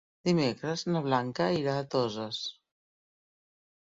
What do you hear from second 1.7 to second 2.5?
a Toses.